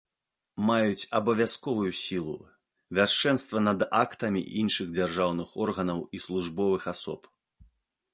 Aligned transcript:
Маюць 0.67 1.07
абавязковую 1.17 1.91
сілу, 1.99 2.33
вяршэнства 2.99 3.61
над 3.67 3.79
актамі 4.03 4.41
іншых 4.63 4.87
дзяржаўных 4.97 5.53
органаў 5.67 5.99
і 6.19 6.23
службовых 6.25 6.81
асоб. 6.95 7.21